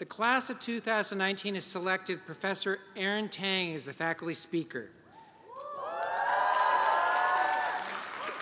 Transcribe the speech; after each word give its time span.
The 0.00 0.06
class 0.06 0.48
of 0.48 0.58
2019 0.60 1.56
has 1.56 1.66
selected 1.66 2.24
Professor 2.24 2.78
Aaron 2.96 3.28
Tang 3.28 3.74
as 3.74 3.84
the 3.84 3.92
faculty 3.92 4.32
speaker. 4.32 4.88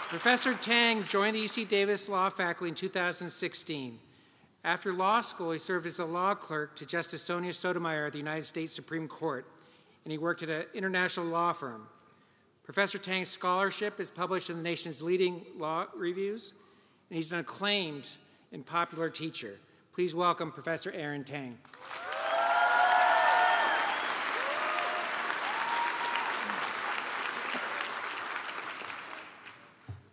Professor 0.08 0.54
Tang 0.54 1.02
joined 1.02 1.34
the 1.34 1.44
UC 1.44 1.66
Davis 1.66 2.08
Law 2.08 2.30
faculty 2.30 2.68
in 2.68 2.76
2016. 2.76 3.98
After 4.62 4.92
law 4.92 5.20
school, 5.20 5.50
he 5.50 5.58
served 5.58 5.86
as 5.86 5.98
a 5.98 6.04
law 6.04 6.32
clerk 6.36 6.76
to 6.76 6.86
Justice 6.86 7.22
Sonia 7.22 7.52
Sotomayor 7.52 8.06
of 8.06 8.12
the 8.12 8.18
United 8.18 8.46
States 8.46 8.72
Supreme 8.72 9.08
Court, 9.08 9.44
and 10.04 10.12
he 10.12 10.18
worked 10.18 10.44
at 10.44 10.50
an 10.50 10.66
international 10.74 11.26
law 11.26 11.52
firm. 11.52 11.88
Professor 12.62 12.98
Tang's 12.98 13.30
scholarship 13.30 13.98
is 13.98 14.12
published 14.12 14.48
in 14.48 14.58
the 14.58 14.62
nation's 14.62 15.02
leading 15.02 15.44
law 15.56 15.86
reviews, 15.96 16.52
and 17.10 17.16
he's 17.16 17.32
an 17.32 17.40
acclaimed 17.40 18.08
and 18.52 18.64
popular 18.64 19.10
teacher. 19.10 19.58
Please 19.94 20.14
welcome 20.14 20.52
Professor 20.52 20.92
Aaron 20.92 21.24
Tang. 21.24 21.58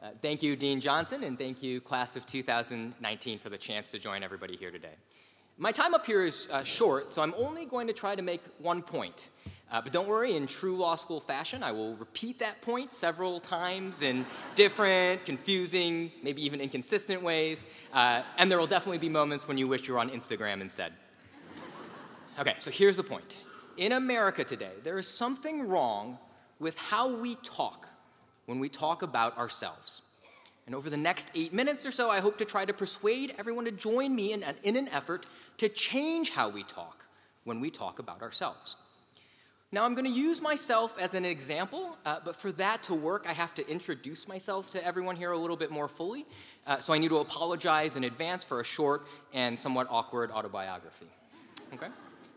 Uh, 0.02 0.10
thank 0.22 0.44
you, 0.44 0.56
Dean 0.56 0.82
Johnson, 0.82 1.24
and 1.24 1.38
thank 1.38 1.64
you, 1.64 1.82
class 1.82 2.16
of 2.16 2.26
2019, 2.26 3.40
for 3.40 3.50
the 3.50 3.58
chance 3.58 3.92
to 3.92 4.00
join 4.00 4.24
everybody 4.24 4.56
here 4.56 4.72
today. 4.72 4.96
My 5.58 5.72
time 5.72 5.94
up 5.94 6.06
here 6.06 6.26
is 6.26 6.50
uh, 6.52 6.66
short, 6.66 7.14
so 7.14 7.22
I'm 7.22 7.34
only 7.38 7.64
going 7.64 7.88
to 7.88 7.94
try 7.94 8.14
to 8.14 8.22
make 8.22 8.42
one 8.58 8.82
point. 8.82 9.30
Uh, 9.72 9.82
but 9.82 9.94
don't 9.94 10.08
worry, 10.08 10.36
in 10.36 10.48
true 10.48 10.76
law 10.76 10.98
school 10.98 11.22
fashion, 11.22 11.64
I 11.64 11.72
will 11.72 11.96
repeat 11.96 12.40
that 12.40 12.62
point 12.62 12.92
several 12.92 13.40
times 13.40 14.02
in 14.02 14.26
different, 14.56 15.26
confusing, 15.26 16.12
maybe 16.22 16.46
even 16.46 16.60
inconsistent 16.60 17.22
ways. 17.24 17.66
Uh, 17.94 18.24
and 18.38 18.52
there 18.52 18.60
will 18.60 18.68
definitely 18.68 18.98
be 18.98 19.08
moments 19.08 19.48
when 19.48 19.58
you 19.58 19.66
wish 19.66 19.88
you 19.88 19.94
were 19.94 20.00
on 20.00 20.10
Instagram 20.10 20.60
instead. 20.60 20.92
Okay, 22.38 22.56
so 22.58 22.70
here's 22.70 22.98
the 22.98 23.04
point. 23.04 23.38
In 23.78 23.94
America 23.94 24.44
today, 24.44 24.74
there 24.84 25.00
is 25.00 25.08
something 25.08 25.70
wrong 25.70 26.20
with 26.60 26.78
how 26.78 27.16
we 27.16 27.36
talk 27.36 27.88
when 28.46 28.60
we 28.60 28.68
talk 28.68 29.04
about 29.04 29.38
ourselves. 29.38 30.02
And 30.66 30.74
over 30.74 30.90
the 30.90 30.98
next 30.98 31.28
eight 31.36 31.54
minutes 31.54 31.86
or 31.86 31.92
so, 31.92 32.10
I 32.10 32.20
hope 32.20 32.38
to 32.40 32.46
try 32.46 32.66
to 32.66 32.74
persuade 32.74 33.36
everyone 33.38 33.66
to 33.66 33.72
join 33.72 34.16
me 34.16 34.34
in 34.34 34.44
an, 34.44 34.56
in 34.64 34.76
an 34.76 34.88
effort 34.90 35.26
to 35.58 35.70
change 35.70 36.32
how 36.32 36.50
we 36.50 36.64
talk 36.64 37.06
when 37.44 37.60
we 37.60 37.70
talk 37.70 38.00
about 38.00 38.22
ourselves. 38.22 38.78
Now, 39.72 39.84
I'm 39.84 39.94
going 39.94 40.06
to 40.06 40.12
use 40.12 40.42
myself 40.42 40.96
as 41.00 41.14
an 41.16 41.26
example, 41.26 41.98
uh, 42.06 42.20
but 42.24 42.36
for 42.36 42.52
that 42.54 42.82
to 42.84 42.96
work, 42.96 43.26
I 43.28 43.34
have 43.34 43.54
to 43.56 43.70
introduce 43.70 44.28
myself 44.28 44.72
to 44.72 44.86
everyone 44.86 45.16
here 45.16 45.34
a 45.34 45.38
little 45.38 45.58
bit 45.58 45.70
more 45.70 45.88
fully. 45.88 46.26
Uh, 46.66 46.80
so 46.80 46.94
I 46.94 46.98
need 46.98 47.10
to 47.10 47.18
apologize 47.18 47.96
in 47.96 48.06
advance 48.06 48.44
for 48.44 48.62
a 48.62 48.64
short 48.64 49.06
and 49.34 49.60
somewhat 49.60 49.88
awkward 49.90 50.32
autobiography. 50.32 51.08
Okay? 51.74 51.88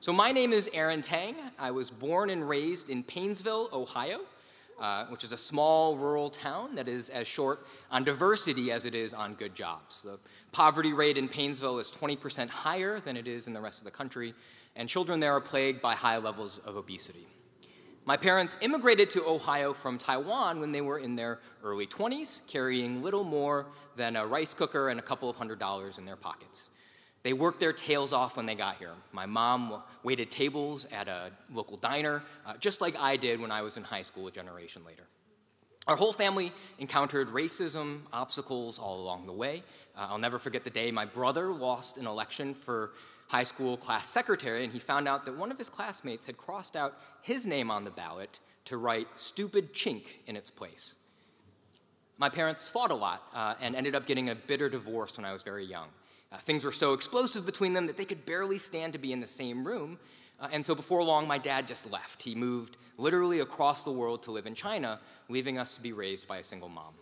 So 0.00 0.12
my 0.12 0.32
name 0.32 0.52
is 0.52 0.68
Aaron 0.74 1.00
Tang. 1.00 1.36
I 1.58 1.70
was 1.70 1.90
born 1.90 2.30
and 2.30 2.48
raised 2.48 2.90
in 2.90 3.02
Painesville, 3.02 3.68
Ohio, 3.72 4.20
uh, 4.80 5.06
which 5.06 5.24
is 5.24 5.32
a 5.32 5.36
small 5.36 5.96
rural 5.96 6.30
town 6.30 6.74
that 6.74 6.88
is 6.88 7.10
as 7.10 7.26
short 7.26 7.66
on 7.90 8.04
diversity 8.04 8.70
as 8.70 8.84
it 8.84 8.94
is 8.94 9.12
on 9.12 9.34
good 9.34 9.54
jobs. 9.54 10.02
The 10.02 10.18
poverty 10.52 10.92
rate 10.92 11.16
in 11.16 11.28
Painesville 11.28 11.78
is 11.78 11.90
20% 11.90 12.48
higher 12.48 13.00
than 13.00 13.16
it 13.16 13.26
is 13.26 13.46
in 13.46 13.52
the 13.52 13.60
rest 13.60 13.78
of 13.78 13.84
the 13.84 13.90
country, 13.90 14.34
and 14.76 14.88
children 14.88 15.20
there 15.20 15.32
are 15.32 15.40
plagued 15.40 15.82
by 15.82 15.94
high 15.94 16.18
levels 16.18 16.58
of 16.64 16.76
obesity. 16.76 17.26
My 18.04 18.16
parents 18.16 18.56
immigrated 18.62 19.10
to 19.10 19.24
Ohio 19.26 19.74
from 19.74 19.98
Taiwan 19.98 20.60
when 20.60 20.72
they 20.72 20.80
were 20.80 20.98
in 20.98 21.14
their 21.14 21.40
early 21.62 21.86
20s, 21.86 22.40
carrying 22.46 23.02
little 23.02 23.24
more 23.24 23.66
than 23.96 24.16
a 24.16 24.26
rice 24.26 24.54
cooker 24.54 24.88
and 24.88 24.98
a 24.98 25.02
couple 25.02 25.28
of 25.28 25.36
hundred 25.36 25.58
dollars 25.58 25.98
in 25.98 26.06
their 26.06 26.16
pockets. 26.16 26.70
They 27.22 27.33
worked 27.33 27.61
their 27.61 27.72
tails 27.72 28.12
off 28.12 28.36
when 28.36 28.47
they 28.47 28.55
got 28.55 28.77
here. 28.77 28.92
My 29.12 29.27
mom 29.27 29.83
waited 30.02 30.30
tables 30.30 30.86
at 30.92 31.08
a 31.08 31.30
local 31.52 31.77
diner, 31.77 32.22
uh, 32.47 32.55
just 32.58 32.80
like 32.80 32.97
I 32.98 33.16
did 33.16 33.41
when 33.41 33.50
I 33.50 33.62
was 33.62 33.77
in 33.77 33.83
high 33.83 34.02
school 34.02 34.28
a 34.28 34.30
generation 34.30 34.83
later. 34.86 35.02
Our 35.88 35.97
whole 35.97 36.12
family 36.12 36.52
encountered 36.78 37.28
racism, 37.28 38.03
obstacles 38.12 38.78
all 38.78 39.00
along 39.00 39.26
the 39.26 39.32
way. 39.32 39.62
Uh, 39.97 40.09
I'll 40.10 40.19
never 40.19 40.38
forget 40.38 40.62
the 40.62 40.70
day 40.70 40.92
my 40.92 41.06
brother 41.06 41.48
lost 41.48 41.97
an 41.97 42.06
election 42.06 42.54
for 42.54 42.92
high 43.26 43.44
school 43.44 43.76
class 43.76 44.09
secretary, 44.09 44.65
and 44.65 44.72
he 44.72 44.78
found 44.78 45.09
out 45.09 45.25
that 45.25 45.37
one 45.37 45.50
of 45.50 45.59
his 45.59 45.69
classmates 45.69 46.26
had 46.26 46.37
crossed 46.37 46.76
out 46.76 46.98
his 47.22 47.47
name 47.47 47.71
on 47.71 47.84
the 47.84 47.91
ballot 47.91 48.38
to 48.66 48.76
write 48.76 49.09
stupid 49.16 49.72
chink 49.72 50.04
in 50.26 50.37
its 50.37 50.50
place. 50.50 50.94
My 52.19 52.28
parents 52.28 52.69
fought 52.69 52.91
a 52.91 52.94
lot 52.94 53.22
uh, 53.32 53.54
and 53.60 53.75
ended 53.75 53.94
up 53.94 54.06
getting 54.06 54.28
a 54.28 54.34
bitter 54.34 54.69
divorce 54.69 55.16
when 55.16 55.25
I 55.25 55.32
was 55.32 55.42
very 55.42 55.65
young. 55.65 55.88
Uh, 56.31 56.37
things 56.39 56.65
were 56.65 56.72
so 56.72 56.93
explosive 56.93 57.47
between 57.47 57.72
them 57.72 57.87
that 57.87 57.97
they 57.97 58.05
could 58.05 58.25
barely 58.27 58.59
stand 58.59 58.93
to 58.93 58.99
be 58.99 59.12
in 59.12 59.21
the 59.21 59.27
same 59.27 59.66
room. 59.66 59.99
Uh, 60.41 60.49
and 60.53 60.65
so 60.65 60.75
before 60.75 61.03
long, 61.03 61.27
my 61.27 61.39
dad 61.39 61.66
just 61.66 61.91
left. 61.91 62.22
He 62.22 62.34
moved 62.34 62.77
literally 62.97 63.41
across 63.41 63.84
the 63.84 63.93
world 63.93 64.22
to 64.25 64.31
live 64.31 64.47
in 64.47 64.55
China, 64.55 65.00
leaving 65.28 65.59
us 65.59 65.75
to 65.75 65.81
be 65.81 65.93
raised 65.93 66.28
by 66.28 66.39
a 66.39 66.44
single 66.44 66.69
mom. 66.69 66.94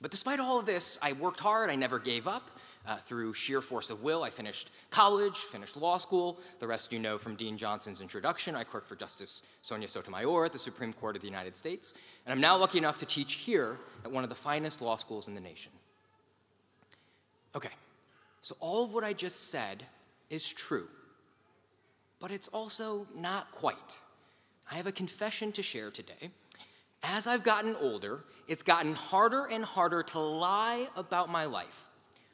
But 0.00 0.10
despite 0.10 0.40
all 0.40 0.58
of 0.58 0.66
this, 0.66 0.98
I 1.00 1.12
worked 1.12 1.40
hard, 1.40 1.70
I 1.70 1.74
never 1.74 1.98
gave 1.98 2.26
up. 2.26 2.50
Uh, 2.86 2.96
through 2.98 3.34
sheer 3.34 3.60
force 3.60 3.90
of 3.90 4.02
will, 4.04 4.22
I 4.22 4.30
finished 4.30 4.70
college, 4.90 5.36
finished 5.36 5.76
law 5.76 5.98
school. 5.98 6.38
The 6.60 6.68
rest 6.68 6.92
you 6.92 7.00
know 7.00 7.18
from 7.18 7.34
Dean 7.34 7.58
Johnson's 7.58 8.00
introduction. 8.00 8.54
I 8.54 8.62
clerked 8.62 8.86
for 8.86 8.94
Justice 8.94 9.42
Sonia 9.62 9.88
Sotomayor 9.88 10.44
at 10.44 10.52
the 10.52 10.58
Supreme 10.58 10.92
Court 10.92 11.16
of 11.16 11.22
the 11.22 11.26
United 11.26 11.56
States. 11.56 11.94
And 12.24 12.32
I'm 12.32 12.40
now 12.40 12.56
lucky 12.56 12.78
enough 12.78 12.98
to 12.98 13.06
teach 13.06 13.34
here 13.34 13.78
at 14.04 14.12
one 14.12 14.22
of 14.22 14.30
the 14.30 14.36
finest 14.36 14.80
law 14.80 14.96
schools 14.96 15.26
in 15.26 15.34
the 15.34 15.40
nation. 15.40 15.72
Okay, 17.56 17.70
so 18.46 18.56
all 18.60 18.84
of 18.84 18.94
what 18.94 19.02
I 19.02 19.12
just 19.12 19.50
said 19.50 19.82
is 20.30 20.46
true. 20.46 20.86
But 22.20 22.30
it's 22.30 22.46
also 22.46 23.08
not 23.12 23.50
quite. 23.50 23.98
I 24.70 24.76
have 24.76 24.86
a 24.86 24.92
confession 24.92 25.50
to 25.50 25.64
share 25.64 25.90
today 25.90 26.30
as 27.02 27.26
I've 27.26 27.42
gotten 27.42 27.74
older, 27.74 28.22
it's 28.46 28.62
gotten 28.62 28.94
harder 28.94 29.46
and 29.46 29.64
harder 29.64 30.04
to 30.04 30.20
lie 30.20 30.86
about 30.94 31.28
my 31.28 31.46
life, 31.46 31.86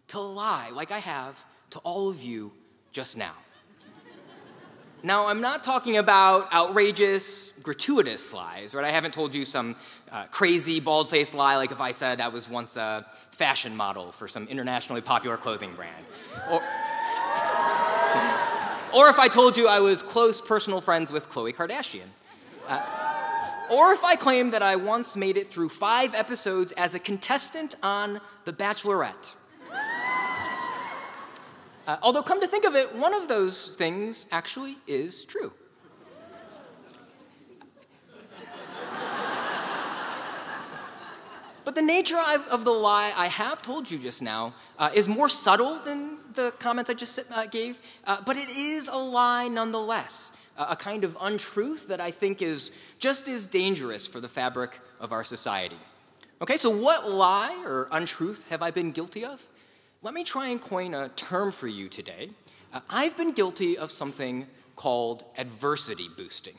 to 0.08 0.20
lie 0.20 0.68
like 0.68 0.92
I 0.92 0.98
have 0.98 1.34
to 1.70 1.78
all 1.78 2.10
of 2.10 2.22
you 2.22 2.52
just 2.92 3.16
now. 3.16 3.32
Now, 5.04 5.26
I'm 5.26 5.40
not 5.40 5.64
talking 5.64 5.96
about 5.96 6.52
outrageous, 6.52 7.50
gratuitous 7.60 8.32
lies, 8.32 8.72
right? 8.72 8.84
I 8.84 8.90
haven't 8.90 9.12
told 9.12 9.34
you 9.34 9.44
some 9.44 9.74
uh, 10.12 10.26
crazy, 10.26 10.78
bald 10.78 11.10
faced 11.10 11.34
lie 11.34 11.56
like 11.56 11.72
if 11.72 11.80
I 11.80 11.90
said 11.90 12.20
I 12.20 12.28
was 12.28 12.48
once 12.48 12.76
a 12.76 13.04
fashion 13.32 13.76
model 13.76 14.12
for 14.12 14.28
some 14.28 14.46
internationally 14.46 15.00
popular 15.00 15.36
clothing 15.36 15.74
brand. 15.74 16.06
Or, 16.48 16.62
or 18.94 19.08
if 19.08 19.18
I 19.18 19.26
told 19.28 19.56
you 19.56 19.66
I 19.66 19.80
was 19.80 20.04
close 20.04 20.40
personal 20.40 20.80
friends 20.80 21.10
with 21.10 21.28
Khloe 21.28 21.52
Kardashian. 21.52 22.06
Uh, 22.68 22.80
or 23.70 23.92
if 23.92 24.04
I 24.04 24.14
claim 24.14 24.52
that 24.52 24.62
I 24.62 24.76
once 24.76 25.16
made 25.16 25.36
it 25.36 25.50
through 25.50 25.70
five 25.70 26.14
episodes 26.14 26.70
as 26.72 26.94
a 26.94 27.00
contestant 27.00 27.74
on 27.82 28.20
The 28.44 28.52
Bachelorette. 28.52 29.34
Uh, 31.86 31.96
although, 32.02 32.22
come 32.22 32.40
to 32.40 32.46
think 32.46 32.64
of 32.64 32.76
it, 32.76 32.94
one 32.94 33.12
of 33.12 33.28
those 33.28 33.70
things 33.70 34.26
actually 34.30 34.76
is 34.86 35.24
true. 35.24 35.52
But 41.64 41.76
the 41.76 41.82
nature 41.82 42.18
of, 42.18 42.64
the 42.64 42.72
lie 42.72 43.12
I 43.16 43.28
have 43.28 43.62
told 43.62 43.88
you 43.88 43.96
just 43.96 44.20
now 44.20 44.52
uh, 44.78 44.90
is 44.92 45.06
more 45.06 45.28
subtle 45.28 45.78
than 45.78 46.18
the 46.34 46.52
comments 46.58 46.90
I 46.90 46.94
just 46.94 47.20
uh, 47.30 47.46
gave, 47.46 47.78
uh, 48.04 48.16
but 48.26 48.36
it 48.36 48.48
is 48.48 48.88
a 48.88 48.96
lie 48.96 49.46
nonetheless 49.46 50.32
a 50.58 50.76
kind 50.76 51.04
of 51.04 51.16
untruth 51.20 51.88
that 51.88 52.00
I 52.00 52.10
think 52.10 52.42
is 52.42 52.70
just 52.98 53.28
as 53.28 53.46
dangerous 53.46 54.06
for 54.06 54.20
the 54.20 54.28
fabric 54.28 54.80
of 55.00 55.12
our 55.12 55.24
society. 55.24 55.78
Okay, 56.40 56.56
so 56.56 56.70
what 56.70 57.10
lie 57.10 57.62
or 57.64 57.88
untruth 57.90 58.48
have 58.50 58.62
I 58.62 58.70
been 58.70 58.92
guilty 58.92 59.24
of? 59.24 59.46
Let 60.04 60.14
me 60.14 60.24
try 60.24 60.48
and 60.48 60.60
coin 60.60 60.94
a 60.94 61.10
term 61.10 61.52
for 61.52 61.68
you 61.68 61.88
today. 61.88 62.30
Uh, 62.72 62.80
I've 62.90 63.16
been 63.16 63.30
guilty 63.30 63.78
of 63.78 63.92
something 63.92 64.48
called 64.74 65.24
adversity 65.38 66.08
boosting. 66.16 66.56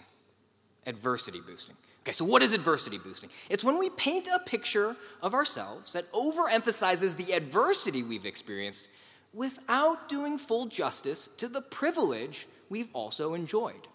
Adversity 0.88 1.42
boosting. 1.46 1.76
Okay, 2.04 2.14
so 2.14 2.24
what 2.24 2.42
is 2.42 2.54
adversity 2.54 2.98
boosting? 2.98 3.30
It's 3.50 3.64
when 3.64 3.78
we 3.78 3.90
paint 3.90 4.28
a 4.34 4.40
picture 4.40 4.96
of 5.22 5.34
ourselves 5.34 5.92
that 5.92 6.10
overemphasizes 6.14 7.18
the 7.18 7.34
adversity 7.34 8.02
we've 8.02 8.26
experienced 8.26 8.88
without 9.34 10.08
doing 10.08 10.38
full 10.38 10.66
justice 10.68 11.28
to 11.36 11.50
the 11.50 11.62
privilege 11.62 12.48
we've 12.70 12.90
also 12.94 13.34
enjoyed. 13.34 13.88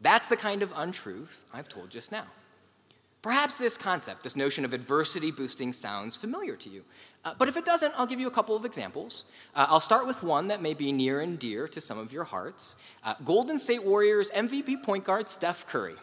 That's 0.00 0.26
the 0.26 0.36
kind 0.36 0.62
of 0.62 0.72
untruth 0.74 1.44
I've 1.52 1.68
told 1.68 1.90
just 1.90 2.10
now. 2.10 2.26
Perhaps 3.22 3.56
this 3.56 3.76
concept, 3.76 4.22
this 4.22 4.36
notion 4.36 4.64
of 4.64 4.72
adversity 4.72 5.30
boosting, 5.32 5.72
sounds 5.72 6.16
familiar 6.16 6.54
to 6.56 6.68
you. 6.68 6.84
Uh, 7.24 7.34
but 7.36 7.48
if 7.48 7.56
it 7.56 7.64
doesn't, 7.64 7.92
I'll 7.96 8.06
give 8.06 8.20
you 8.20 8.28
a 8.28 8.30
couple 8.30 8.54
of 8.54 8.64
examples. 8.64 9.24
Uh, 9.54 9.66
I'll 9.68 9.80
start 9.80 10.06
with 10.06 10.22
one 10.22 10.46
that 10.48 10.62
may 10.62 10.74
be 10.74 10.92
near 10.92 11.20
and 11.20 11.36
dear 11.38 11.66
to 11.68 11.80
some 11.80 11.98
of 11.98 12.12
your 12.12 12.22
hearts 12.24 12.76
uh, 13.02 13.14
Golden 13.24 13.58
State 13.58 13.84
Warriors 13.84 14.30
MVP 14.30 14.82
point 14.84 15.02
guard 15.04 15.28
Steph 15.28 15.66
Curry. 15.66 15.96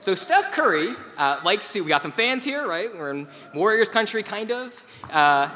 So, 0.00 0.14
Steph 0.14 0.52
Curry 0.52 0.94
uh, 1.16 1.40
likes 1.44 1.72
to, 1.72 1.80
we 1.80 1.88
got 1.88 2.02
some 2.02 2.12
fans 2.12 2.44
here, 2.44 2.68
right? 2.68 2.88
We're 2.94 3.10
in 3.10 3.26
Warriors 3.54 3.88
country, 3.88 4.22
kind 4.22 4.52
of. 4.52 4.74
Uh, 5.10 5.48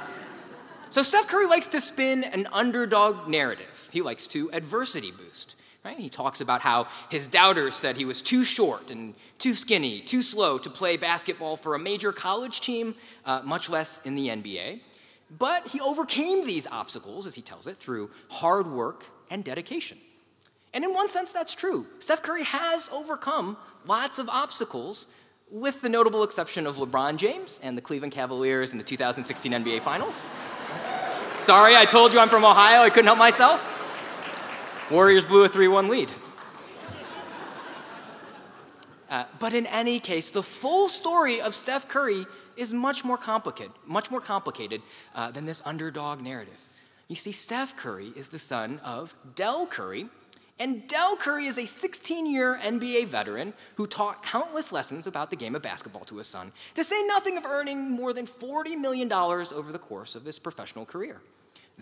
So 0.90 1.02
Steph 1.02 1.26
Curry 1.26 1.46
likes 1.46 1.68
to 1.70 1.80
spin 1.80 2.22
an 2.22 2.46
underdog 2.52 3.26
narrative. 3.28 3.88
He 3.90 4.02
likes 4.02 4.26
to 4.28 4.50
adversity 4.52 5.10
boost. 5.10 5.54
Right? 5.84 5.98
He 5.98 6.08
talks 6.08 6.40
about 6.40 6.60
how 6.60 6.86
his 7.08 7.26
doubters 7.26 7.74
said 7.74 7.96
he 7.96 8.04
was 8.04 8.22
too 8.22 8.44
short 8.44 8.92
and 8.92 9.14
too 9.40 9.54
skinny, 9.54 10.00
too 10.00 10.22
slow 10.22 10.58
to 10.58 10.70
play 10.70 10.96
basketball 10.96 11.56
for 11.56 11.74
a 11.74 11.78
major 11.78 12.12
college 12.12 12.60
team, 12.60 12.94
uh, 13.24 13.40
much 13.44 13.68
less 13.68 13.98
in 14.04 14.14
the 14.14 14.28
NBA. 14.28 14.80
But 15.36 15.68
he 15.68 15.80
overcame 15.80 16.46
these 16.46 16.68
obstacles, 16.68 17.26
as 17.26 17.34
he 17.34 17.42
tells 17.42 17.66
it, 17.66 17.78
through 17.78 18.10
hard 18.30 18.68
work 18.68 19.04
and 19.28 19.42
dedication. 19.42 19.98
And 20.72 20.84
in 20.84 20.94
one 20.94 21.10
sense, 21.10 21.32
that's 21.32 21.54
true. 21.54 21.86
Steph 21.98 22.22
Curry 22.22 22.44
has 22.44 22.88
overcome 22.92 23.56
lots 23.84 24.18
of 24.18 24.28
obstacles, 24.28 25.06
with 25.50 25.82
the 25.82 25.88
notable 25.88 26.22
exception 26.22 26.66
of 26.66 26.76
LeBron 26.76 27.16
James 27.16 27.60
and 27.62 27.76
the 27.76 27.82
Cleveland 27.82 28.12
Cavaliers 28.12 28.72
in 28.72 28.78
the 28.78 28.84
2016 28.84 29.52
NBA 29.52 29.82
Finals. 29.82 30.24
Sorry, 31.40 31.76
I 31.76 31.84
told 31.84 32.12
you 32.12 32.20
I'm 32.20 32.28
from 32.28 32.44
Ohio. 32.44 32.82
I 32.82 32.88
couldn't 32.88 33.06
help 33.06 33.18
myself. 33.18 33.60
Warriors 34.92 35.24
blew 35.24 35.42
a 35.42 35.48
3 35.48 35.68
1 35.68 35.88
lead. 35.88 36.12
Uh, 39.08 39.24
but 39.38 39.54
in 39.54 39.66
any 39.66 39.98
case, 39.98 40.28
the 40.28 40.42
full 40.42 40.86
story 40.86 41.40
of 41.40 41.54
Steph 41.54 41.88
Curry 41.88 42.26
is 42.58 42.74
much 42.74 43.02
more 43.02 43.16
complicated, 43.16 43.72
much 43.86 44.10
more 44.10 44.20
complicated 44.20 44.82
uh, 45.14 45.30
than 45.30 45.46
this 45.46 45.62
underdog 45.64 46.20
narrative. 46.20 46.58
You 47.08 47.16
see, 47.16 47.32
Steph 47.32 47.74
Curry 47.74 48.12
is 48.14 48.28
the 48.28 48.38
son 48.38 48.80
of 48.84 49.14
Dell 49.34 49.66
Curry, 49.66 50.08
and 50.58 50.86
Dell 50.88 51.16
Curry 51.16 51.46
is 51.46 51.56
a 51.56 51.64
16 51.64 52.26
year 52.26 52.58
NBA 52.62 53.06
veteran 53.06 53.54
who 53.76 53.86
taught 53.86 54.22
countless 54.22 54.72
lessons 54.72 55.06
about 55.06 55.30
the 55.30 55.36
game 55.36 55.54
of 55.54 55.62
basketball 55.62 56.04
to 56.04 56.18
his 56.18 56.26
son, 56.26 56.52
to 56.74 56.84
say 56.84 57.02
nothing 57.06 57.38
of 57.38 57.46
earning 57.46 57.90
more 57.90 58.12
than 58.12 58.26
$40 58.26 58.78
million 58.78 59.10
over 59.10 59.72
the 59.72 59.78
course 59.78 60.14
of 60.14 60.26
his 60.26 60.38
professional 60.38 60.84
career. 60.84 61.22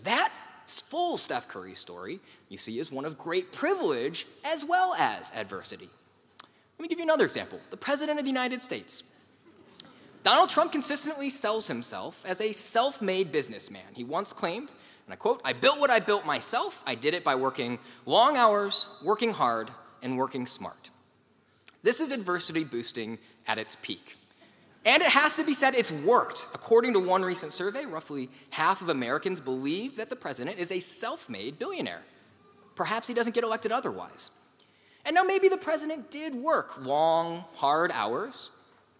That 0.03 0.33
full 0.67 1.17
Steph 1.17 1.47
Curry 1.47 1.75
story, 1.75 2.19
you 2.49 2.57
see, 2.57 2.79
is 2.79 2.91
one 2.91 3.05
of 3.05 3.17
great 3.17 3.51
privilege 3.51 4.27
as 4.43 4.63
well 4.65 4.93
as 4.93 5.31
adversity. 5.35 5.89
Let 6.77 6.83
me 6.83 6.87
give 6.87 6.99
you 6.99 7.03
another 7.03 7.25
example 7.25 7.59
the 7.69 7.77
President 7.77 8.19
of 8.19 8.25
the 8.25 8.29
United 8.29 8.61
States. 8.61 9.03
Donald 10.23 10.49
Trump 10.49 10.71
consistently 10.71 11.29
sells 11.29 11.67
himself 11.67 12.23
as 12.25 12.41
a 12.41 12.53
self 12.53 13.01
made 13.01 13.31
businessman. 13.31 13.93
He 13.93 14.03
once 14.03 14.33
claimed, 14.33 14.69
and 15.05 15.13
I 15.13 15.15
quote, 15.15 15.41
I 15.43 15.53
built 15.53 15.79
what 15.79 15.89
I 15.89 15.99
built 15.99 16.25
myself. 16.25 16.81
I 16.85 16.95
did 16.95 17.13
it 17.13 17.23
by 17.23 17.35
working 17.35 17.79
long 18.05 18.37
hours, 18.37 18.87
working 19.03 19.33
hard, 19.33 19.71
and 20.01 20.17
working 20.17 20.45
smart. 20.45 20.89
This 21.83 21.99
is 21.99 22.11
adversity 22.11 22.63
boosting 22.63 23.17
at 23.47 23.57
its 23.57 23.75
peak. 23.81 24.17
And 24.83 25.03
it 25.03 25.09
has 25.09 25.35
to 25.35 25.43
be 25.43 25.53
said, 25.53 25.75
it's 25.75 25.91
worked. 25.91 26.47
According 26.53 26.93
to 26.93 26.99
one 26.99 27.23
recent 27.23 27.53
survey, 27.53 27.85
roughly 27.85 28.29
half 28.49 28.81
of 28.81 28.89
Americans 28.89 29.39
believe 29.39 29.95
that 29.97 30.09
the 30.09 30.15
president 30.15 30.57
is 30.57 30.71
a 30.71 30.79
self 30.79 31.29
made 31.29 31.59
billionaire. 31.59 32.01
Perhaps 32.75 33.07
he 33.07 33.13
doesn't 33.13 33.35
get 33.35 33.43
elected 33.43 33.71
otherwise. 33.71 34.31
And 35.05 35.15
now 35.15 35.23
maybe 35.23 35.49
the 35.49 35.57
president 35.57 36.09
did 36.09 36.33
work 36.33 36.83
long, 36.83 37.45
hard 37.55 37.91
hours, 37.93 38.49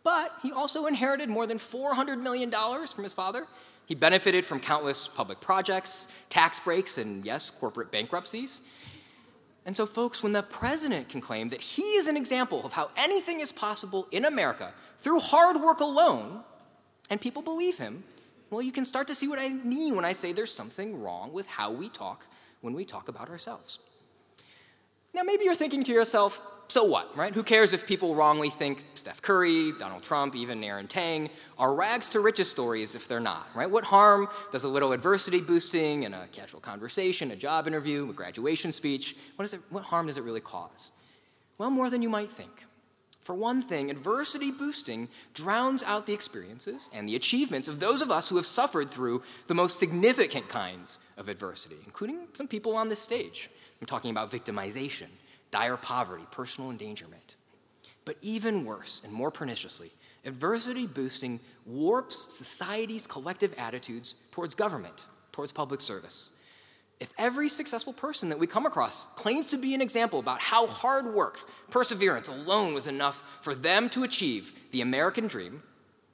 but 0.04 0.34
he 0.42 0.52
also 0.52 0.86
inherited 0.88 1.30
more 1.30 1.48
than 1.48 1.58
$400 1.58 2.22
million 2.22 2.52
from 2.52 3.04
his 3.04 3.14
father. 3.14 3.48
He 3.86 3.96
benefited 3.96 4.46
from 4.46 4.60
countless 4.60 5.08
public 5.08 5.42
projects, 5.42 6.08
tax 6.30 6.60
breaks, 6.60 6.98
and 6.98 7.26
yes, 7.26 7.52
corporate 7.52 7.92
bankruptcies. 7.92 8.62
And 9.66 9.78
so, 9.78 9.86
folks, 9.86 10.24
when 10.24 10.34
the 10.34 10.42
president 10.42 11.10
can 11.10 11.22
claim 11.22 11.50
that 11.50 11.62
he 11.62 11.84
is 11.84 12.08
an 12.08 12.18
example 12.18 12.66
of 12.66 12.74
how 12.74 12.90
anything 12.98 13.40
is 13.40 13.52
possible 13.52 14.08
in 14.12 14.26
America 14.26 14.74
through 14.98 15.20
hard 15.20 15.62
work 15.62 15.80
alone, 15.80 16.42
and 17.10 17.22
people 17.22 17.42
believe 17.42 17.78
him, 17.78 18.04
well, 18.50 18.62
you 18.62 18.72
can 18.72 18.86
start 18.86 19.08
to 19.08 19.16
see 19.16 19.28
what 19.28 19.40
I 19.40 19.50
mean 19.50 19.96
when 19.96 20.06
I 20.06 20.14
say 20.14 20.34
there's 20.34 20.54
something 20.54 21.02
wrong 21.02 21.32
with 21.32 21.48
how 21.48 21.72
we 21.72 21.90
talk 21.90 22.26
when 22.62 22.74
we 22.74 22.86
talk 22.86 23.08
about 23.08 23.30
ourselves. 23.30 23.80
Now, 25.14 25.24
maybe 25.24 25.44
you're 25.44 25.56
thinking 25.56 25.84
to 25.84 25.92
yourself, 25.92 26.42
so 26.72 26.86
what, 26.86 27.18
right? 27.18 27.36
Who 27.36 27.44
cares 27.44 27.74
if 27.74 27.86
people 27.86 28.16
wrongly 28.16 28.50
think 28.50 28.86
Steph 28.94 29.22
Curry, 29.22 29.74
Donald 29.74 30.04
Trump, 30.04 30.38
even 30.38 30.64
Aaron 30.64 30.88
Tang 30.88 31.30
are 31.58 31.74
rags 31.74 32.08
to 32.12 32.22
riches 32.22 32.50
stories 32.50 32.96
if 32.96 33.10
they're 33.10 33.20
not, 33.20 33.50
right? 33.54 33.70
What 33.70 33.84
harm 33.84 34.30
does 34.54 34.64
a 34.64 34.70
little 34.70 34.94
adversity 34.94 35.42
boosting 35.42 36.06
and 36.06 36.16
a 36.16 36.28
casual 36.28 36.62
conversation, 36.62 37.32
a 37.32 37.36
job 37.36 37.68
interview, 37.68 38.10
a 38.10 38.14
graduation 38.14 38.72
speech, 38.72 39.18
what, 39.36 39.44
is 39.44 39.52
it, 39.52 39.60
what 39.70 39.84
harm 39.84 40.08
does 40.08 40.16
it 40.16 40.24
really 40.24 40.40
cause? 40.40 40.92
Well, 41.58 41.70
more 41.70 41.90
than 41.90 42.02
you 42.02 42.10
might 42.10 42.32
think. 42.32 42.64
For 43.20 43.36
one 43.36 43.62
thing, 43.62 43.92
adversity 43.92 44.50
boosting 44.50 45.10
drowns 45.34 45.84
out 45.84 46.08
the 46.08 46.14
experiences 46.14 46.90
and 46.94 47.08
the 47.08 47.18
achievements 47.18 47.68
of 47.68 47.82
those 47.82 48.02
of 48.02 48.10
us 48.10 48.30
who 48.30 48.38
have 48.38 48.46
suffered 48.46 48.90
through 48.90 49.24
the 49.48 49.54
most 49.54 49.78
significant 49.78 50.48
kinds 50.48 51.00
of 51.18 51.28
adversity, 51.28 51.80
including 51.86 52.28
some 52.34 52.48
people 52.48 52.78
on 52.78 52.88
this 52.88 53.02
stage. 53.02 53.50
I'm 53.82 53.88
talking 53.88 54.12
about 54.12 54.32
victimization, 54.32 55.08
dire 55.52 55.78
poverty, 55.78 56.26
personal 56.32 56.72
endangerment. 56.72 57.36
But 58.06 58.18
even 58.22 58.66
worse 58.66 59.02
and 59.04 59.14
more 59.14 59.32
perniciously, 59.32 59.92
adversity 60.26 60.88
boosting 60.88 61.40
warps 61.66 62.34
society's 62.34 63.06
collective 63.06 63.54
attitudes 63.58 64.16
towards 64.32 64.56
government, 64.56 65.06
towards 65.32 65.52
public 65.52 65.82
service. 65.82 66.30
If 67.00 67.12
every 67.18 67.50
successful 67.50 67.94
person 67.94 68.30
that 68.30 68.38
we 68.38 68.46
come 68.46 68.68
across 68.68 69.08
claims 69.16 69.50
to 69.50 69.58
be 69.58 69.74
an 69.74 69.82
example 69.82 70.20
about 70.20 70.40
how 70.40 70.68
hard 70.68 71.14
work, 71.14 71.40
perseverance 71.72 72.28
alone 72.28 72.76
was 72.76 72.86
enough 72.86 73.24
for 73.42 73.56
them 73.56 73.90
to 73.90 74.04
achieve 74.04 74.54
the 74.72 74.82
American 74.82 75.26
dream, 75.26 75.64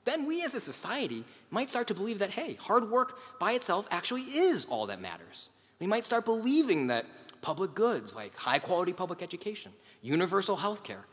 then 0.05 0.25
we 0.25 0.43
as 0.45 0.55
a 0.55 0.61
society 0.61 1.25
might 1.51 1.69
start 1.69 1.87
to 1.87 1.93
believe 1.93 2.19
that, 2.19 2.29
hey, 2.29 2.53
hard 2.53 2.89
work 2.89 3.19
by 3.39 3.51
itself 3.51 3.85
actually 3.91 4.21
is 4.21 4.65
all 4.69 4.85
that 4.85 5.01
matters. 5.01 5.49
We 5.81 5.87
might 5.87 6.05
start 6.05 6.23
believing 6.23 6.87
that 6.87 7.05
public 7.41 7.73
goods 7.75 8.13
like 8.13 8.35
high 8.35 8.59
quality 8.59 8.93
public 8.93 9.21
education, 9.21 9.71
universal 10.01 10.55
health 10.55 10.83
care, 10.83 11.05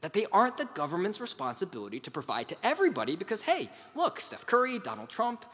that 0.00 0.12
they 0.12 0.26
aren't 0.32 0.56
the 0.56 0.68
government's 0.74 1.20
responsibility 1.20 2.00
to 2.00 2.10
provide 2.10 2.48
to 2.48 2.56
everybody 2.62 3.16
because, 3.16 3.42
hey, 3.42 3.70
look, 3.94 4.20
Steph 4.20 4.46
Curry, 4.46 4.78
Donald 4.78 5.08
Trump, 5.08 5.44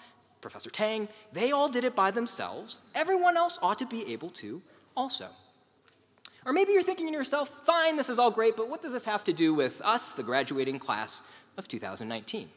Professor 0.40 0.70
Tang, 0.70 1.08
they 1.32 1.52
all 1.52 1.68
did 1.68 1.84
it 1.84 1.94
by 1.94 2.10
themselves. 2.10 2.78
Everyone 2.94 3.36
else 3.36 3.58
ought 3.62 3.78
to 3.78 3.86
be 3.86 4.10
able 4.12 4.30
to 4.30 4.62
also. 4.96 5.28
Or 6.46 6.52
maybe 6.52 6.72
you're 6.72 6.82
thinking 6.82 7.06
to 7.06 7.12
yourself, 7.12 7.50
fine, 7.64 7.96
this 7.96 8.08
is 8.08 8.18
all 8.18 8.30
great, 8.30 8.56
but 8.56 8.70
what 8.70 8.80
does 8.80 8.92
this 8.92 9.04
have 9.04 9.24
to 9.24 9.32
do 9.32 9.52
with 9.52 9.82
us, 9.82 10.14
the 10.14 10.22
graduating 10.22 10.78
class 10.78 11.20
of 11.58 11.68
2019? 11.68 12.48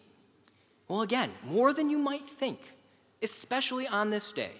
Well, 0.87 1.01
again, 1.01 1.31
more 1.43 1.73
than 1.73 1.89
you 1.89 1.97
might 1.97 2.29
think, 2.29 2.59
especially 3.21 3.87
on 3.87 4.09
this 4.09 4.31
day. 4.31 4.51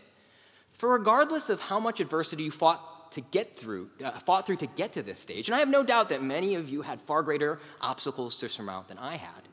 For 0.74 0.90
regardless 0.90 1.50
of 1.50 1.60
how 1.60 1.80
much 1.80 2.00
adversity 2.00 2.44
you 2.44 2.52
to 3.12 3.22
get 3.22 3.58
through, 3.58 3.90
uh, 4.04 4.12
fought 4.19 4.46
through 4.46 4.58
to 4.58 4.68
get 4.68 4.94
to 4.94 5.02
this 5.02 5.19
stage, 5.19 5.48
and 5.48 5.56
I 5.56 5.60
have 5.60 5.69
no 5.69 5.83
doubt 5.83 6.09
that 6.09 6.24
many 6.24 6.56
of 6.56 6.69
you 6.69 6.81
had 6.81 7.02
far 7.02 7.24
greater 7.24 7.59
obstacles 7.81 8.38
to 8.38 8.50
surmount 8.50 8.88
than 8.88 8.97
I 8.97 9.18
had. 9.18 9.47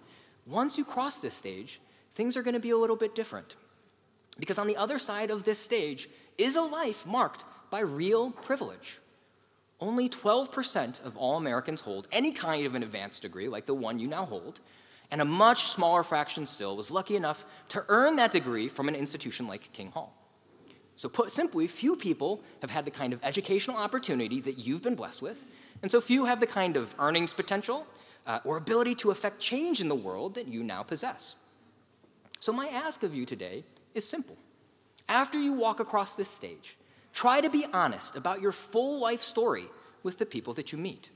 Once 0.47 0.79
you 0.79 0.85
cross 0.85 1.19
this 1.19 1.35
stage, 1.35 1.81
things 2.15 2.37
are 2.37 2.43
going 2.43 2.55
to 2.55 2.61
be 2.61 2.71
a 2.71 2.77
little 2.77 2.97
bit 2.97 3.15
different. 3.15 3.57
Because 4.39 4.59
on 4.59 4.67
the 4.67 4.77
other 4.77 4.99
side 4.99 5.31
of 5.31 5.45
this 5.45 5.59
stage 5.59 6.09
is 6.37 6.57
a 6.57 6.63
life 6.63 7.05
marked 7.05 7.45
by 7.71 7.81
real 7.81 8.31
privilege. 8.31 8.99
Only 9.81 10.09
12% 10.09 11.05
of 11.05 11.17
all 11.17 11.37
Americans 11.37 11.81
hold 11.81 12.09
any 12.11 12.33
kind 12.33 12.67
of 12.67 12.75
an 12.75 12.83
advanced 12.83 13.23
degree, 13.23 13.49
like 13.49 13.67
the 13.67 13.75
one 13.75 13.99
you 13.99 14.09
now 14.09 14.25
hold, 14.25 14.61
and 15.11 15.21
a 15.21 15.25
much 15.25 15.65
smaller 15.71 16.03
fraction 16.03 16.47
still 16.47 16.77
was 16.77 16.91
lucky 16.91 17.17
enough 17.17 17.45
to 17.71 17.85
earn 17.89 18.17
that 18.17 18.33
degree 18.33 18.69
from 18.69 18.89
an 18.89 18.95
institution 18.95 19.47
like 19.47 19.73
King 19.73 19.91
Hall. 19.91 20.15
So, 20.99 21.09
put 21.09 21.31
simply, 21.31 21.69
few 21.69 21.95
people 21.95 22.43
have 22.61 22.71
had 22.71 22.85
the 22.85 22.91
kind 22.91 23.13
of 23.13 23.21
educational 23.23 23.77
opportunity 23.77 24.41
that 24.41 24.59
you've 24.59 24.83
been 24.83 24.97
blessed 24.97 25.23
with, 25.23 25.37
and 25.81 25.93
so 25.93 26.01
few 26.01 26.25
have 26.25 26.41
the 26.41 26.47
kind 26.47 26.77
of 26.77 26.93
earnings 26.99 27.33
potential 27.33 27.87
uh, 28.27 28.41
or 28.45 28.57
ability 28.57 28.97
to 28.97 29.13
affect 29.13 29.39
change 29.39 29.81
in 29.81 29.89
the 29.89 29.95
world 29.95 30.35
that 30.35 30.49
you 30.49 30.65
now 30.65 30.83
possess. 30.83 31.37
So, 32.41 32.53
my 32.53 32.67
ask 32.67 33.05
of 33.05 33.15
you 33.15 33.25
today 33.25 33.63
is 33.95 34.05
simple. 34.05 34.37
After 35.09 35.39
you 35.39 35.53
walk 35.53 35.79
across 35.79 36.15
this 36.15 36.29
stage, 36.29 36.77
try 37.13 37.41
to 37.41 37.49
be 37.49 37.65
honest 37.73 38.17
about 38.17 38.41
your 38.41 38.51
full 38.51 38.99
life 38.99 39.23
story 39.23 39.67
with 40.03 40.19
the 40.19 40.27
people 40.27 40.53
that 40.55 40.73
you 40.73 40.79
meet. 40.79 41.11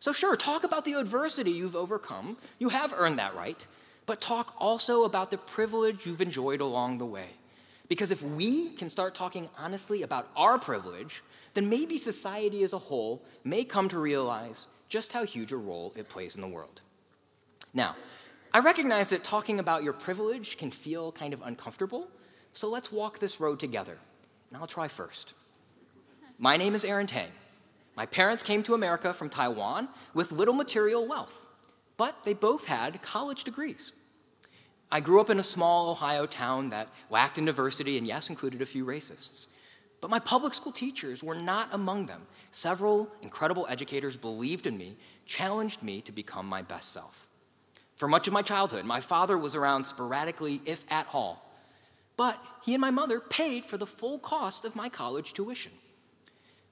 So, 0.00 0.12
sure, 0.12 0.34
talk 0.34 0.64
about 0.64 0.84
the 0.84 0.94
adversity 0.94 1.52
you've 1.52 1.76
overcome. 1.76 2.36
You 2.58 2.70
have 2.70 2.92
earned 2.96 3.20
that 3.20 3.36
right. 3.36 3.64
But 4.06 4.20
talk 4.20 4.56
also 4.58 5.04
about 5.04 5.30
the 5.30 5.38
privilege 5.38 6.04
you've 6.04 6.20
enjoyed 6.20 6.60
along 6.60 6.98
the 6.98 7.06
way. 7.06 7.28
Because 7.90 8.12
if 8.12 8.22
we 8.22 8.70
can 8.70 8.88
start 8.88 9.16
talking 9.16 9.48
honestly 9.58 10.02
about 10.04 10.28
our 10.36 10.60
privilege, 10.60 11.24
then 11.54 11.68
maybe 11.68 11.98
society 11.98 12.62
as 12.62 12.72
a 12.72 12.78
whole 12.78 13.20
may 13.42 13.64
come 13.64 13.88
to 13.88 13.98
realize 13.98 14.68
just 14.88 15.10
how 15.10 15.24
huge 15.24 15.50
a 15.50 15.56
role 15.56 15.92
it 15.96 16.08
plays 16.08 16.36
in 16.36 16.40
the 16.40 16.46
world. 16.46 16.82
Now, 17.74 17.96
I 18.54 18.60
recognize 18.60 19.08
that 19.08 19.24
talking 19.24 19.58
about 19.58 19.82
your 19.82 19.92
privilege 19.92 20.56
can 20.56 20.70
feel 20.70 21.10
kind 21.10 21.34
of 21.34 21.42
uncomfortable, 21.42 22.06
so 22.54 22.70
let's 22.70 22.92
walk 22.92 23.18
this 23.18 23.40
road 23.40 23.58
together. 23.58 23.98
And 24.50 24.60
I'll 24.60 24.68
try 24.68 24.86
first. 24.86 25.34
My 26.38 26.56
name 26.56 26.76
is 26.76 26.84
Aaron 26.84 27.08
Tang. 27.08 27.32
My 27.96 28.06
parents 28.06 28.44
came 28.44 28.62
to 28.62 28.74
America 28.74 29.12
from 29.12 29.28
Taiwan 29.28 29.88
with 30.14 30.30
little 30.30 30.54
material 30.54 31.08
wealth, 31.08 31.34
but 31.96 32.24
they 32.24 32.34
both 32.34 32.66
had 32.66 33.02
college 33.02 33.42
degrees. 33.42 33.92
I 34.92 35.00
grew 35.00 35.20
up 35.20 35.30
in 35.30 35.38
a 35.38 35.44
small 35.44 35.90
Ohio 35.90 36.26
town 36.26 36.70
that 36.70 36.88
lacked 37.10 37.38
in 37.38 37.44
diversity 37.44 37.96
and, 37.96 38.06
yes, 38.06 38.28
included 38.28 38.60
a 38.60 38.66
few 38.66 38.84
racists. 38.84 39.46
But 40.00 40.10
my 40.10 40.18
public 40.18 40.54
school 40.54 40.72
teachers 40.72 41.22
were 41.22 41.34
not 41.34 41.68
among 41.72 42.06
them. 42.06 42.22
Several 42.52 43.08
incredible 43.22 43.66
educators 43.68 44.16
believed 44.16 44.66
in 44.66 44.76
me, 44.76 44.96
challenged 45.26 45.82
me 45.82 46.00
to 46.02 46.12
become 46.12 46.46
my 46.46 46.62
best 46.62 46.92
self. 46.92 47.28
For 47.96 48.08
much 48.08 48.26
of 48.26 48.32
my 48.32 48.42
childhood, 48.42 48.84
my 48.84 49.00
father 49.00 49.38
was 49.38 49.54
around 49.54 49.84
sporadically, 49.84 50.60
if 50.64 50.84
at 50.90 51.06
all. 51.12 51.46
But 52.16 52.42
he 52.62 52.74
and 52.74 52.80
my 52.80 52.90
mother 52.90 53.20
paid 53.20 53.66
for 53.66 53.76
the 53.76 53.86
full 53.86 54.18
cost 54.18 54.64
of 54.64 54.74
my 54.74 54.88
college 54.88 55.34
tuition. 55.34 55.72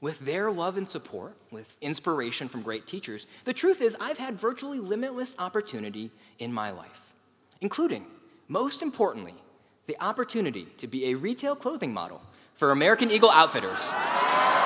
With 0.01 0.19
their 0.21 0.51
love 0.51 0.77
and 0.77 0.89
support, 0.89 1.37
with 1.51 1.77
inspiration 1.81 2.49
from 2.49 2.63
great 2.63 2.87
teachers, 2.87 3.27
the 3.45 3.53
truth 3.53 3.83
is 3.83 3.97
I've 4.01 4.19
had 4.19 4.39
virtually 4.39 4.79
limitless 4.79 5.37
opportunity 5.39 6.11
in 6.39 6.53
my 6.53 6.71
life 6.71 7.08
including, 7.61 8.07
most 8.49 8.83
importantly, 8.83 9.35
the 9.87 9.97
opportunity 10.01 10.67
to 10.77 10.87
be 10.87 11.11
a 11.11 11.15
retail 11.15 11.57
clothing 11.57 11.93
model 11.93 12.21
for 12.55 12.71
American 12.71 13.11
Eagle 13.11 13.31
Outfitters 13.31 13.85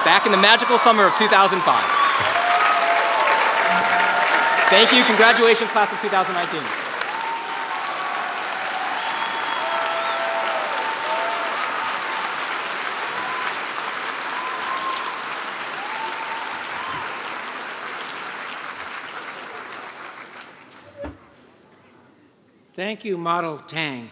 back 0.05 0.27
in 0.27 0.33
the 0.33 0.39
magical 0.39 0.79
summer 0.79 1.05
of 1.05 1.17
2005. 1.17 1.63
Thank 4.71 4.93
you. 4.93 5.05
Congratulations, 5.05 5.71
class 5.71 5.93
of 5.93 6.01
2019. 6.01 6.82
Thank 22.83 23.05
you, 23.05 23.17
Model 23.17 23.59
Tang. 23.59 24.11